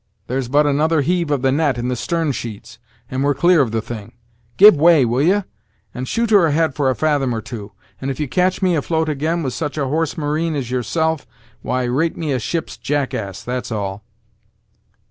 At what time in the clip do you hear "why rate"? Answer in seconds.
11.61-12.17